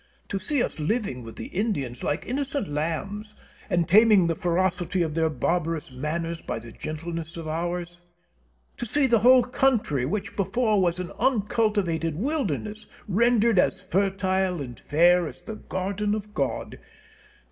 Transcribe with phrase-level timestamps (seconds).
[0.29, 3.35] To see us living with the Indians like innocent lambs,
[3.69, 7.99] and taming the ferocity of their barbarous manners by the gentleness of ours!
[8.77, 14.79] To see the whole country, which before was an uncultivated wilderness, rendered as fertile and
[14.79, 16.79] fair as the garden of God!